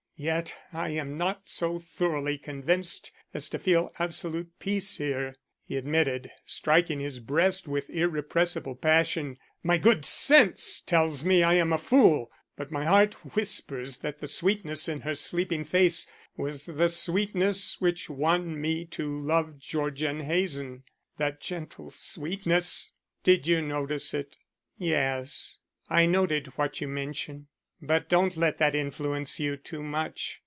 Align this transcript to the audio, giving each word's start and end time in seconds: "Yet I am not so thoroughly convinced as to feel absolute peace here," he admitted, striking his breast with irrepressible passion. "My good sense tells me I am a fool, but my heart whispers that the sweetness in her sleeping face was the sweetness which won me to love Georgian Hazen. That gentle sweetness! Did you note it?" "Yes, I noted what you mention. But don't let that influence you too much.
"Yet 0.23 0.53
I 0.71 0.89
am 0.89 1.17
not 1.17 1.49
so 1.49 1.79
thoroughly 1.79 2.37
convinced 2.37 3.11
as 3.33 3.49
to 3.49 3.57
feel 3.57 3.91
absolute 3.97 4.51
peace 4.59 4.97
here," 4.97 5.33
he 5.65 5.77
admitted, 5.77 6.29
striking 6.45 6.99
his 6.99 7.17
breast 7.17 7.67
with 7.67 7.89
irrepressible 7.89 8.75
passion. 8.75 9.37
"My 9.63 9.79
good 9.79 10.05
sense 10.05 10.79
tells 10.79 11.25
me 11.25 11.41
I 11.41 11.55
am 11.55 11.73
a 11.73 11.79
fool, 11.79 12.29
but 12.55 12.71
my 12.71 12.85
heart 12.85 13.15
whispers 13.35 13.97
that 13.97 14.19
the 14.19 14.27
sweetness 14.27 14.87
in 14.87 15.01
her 15.01 15.15
sleeping 15.15 15.65
face 15.65 16.05
was 16.37 16.67
the 16.67 16.89
sweetness 16.89 17.81
which 17.81 18.07
won 18.07 18.61
me 18.61 18.85
to 18.91 19.21
love 19.23 19.57
Georgian 19.57 20.19
Hazen. 20.19 20.83
That 21.17 21.41
gentle 21.41 21.89
sweetness! 21.89 22.91
Did 23.23 23.47
you 23.47 23.59
note 23.63 23.89
it?" 23.89 24.37
"Yes, 24.77 25.57
I 25.89 26.05
noted 26.05 26.45
what 26.57 26.79
you 26.79 26.87
mention. 26.87 27.47
But 27.83 28.09
don't 28.09 28.37
let 28.37 28.59
that 28.59 28.75
influence 28.75 29.39
you 29.39 29.57
too 29.57 29.81
much. 29.81 30.39